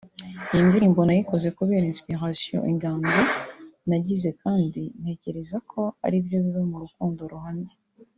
[0.51, 3.19] Iyi ndirimbo nayikoze kubera inspiration(inganzo)
[3.87, 7.73] nagize kandi ntekereza ko aribyo biba mu rukundo ruhamye